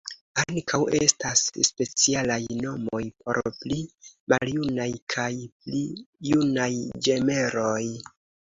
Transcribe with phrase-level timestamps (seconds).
[0.43, 3.79] Ankaŭ estas specialaj nomoj por pli
[4.33, 5.85] maljunaj kaj pli
[6.33, 6.71] junaj
[7.09, 7.81] ĝemeloj.